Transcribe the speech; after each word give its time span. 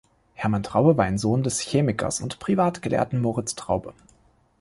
Hermann 0.33 0.63
Traube 0.63 0.97
war 0.97 1.05
ein 1.05 1.19
Sohn 1.19 1.43
des 1.43 1.59
Chemikers 1.59 2.21
und 2.21 2.39
Privatgelehrten 2.39 3.21
Moritz 3.21 3.53
Traube. 3.53 3.93